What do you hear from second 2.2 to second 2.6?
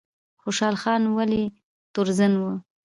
و؟